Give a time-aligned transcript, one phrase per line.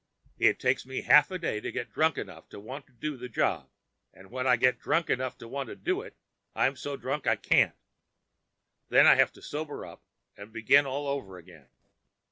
[0.39, 3.29] It takes me half a day to get drunk enough to want to do the
[3.29, 3.69] job,
[4.11, 6.15] and when I get drunk enough to want to do it
[6.55, 7.75] I'm so drunk I can't.
[8.89, 10.01] Then I have to sober up
[10.35, 11.67] and begin all over again.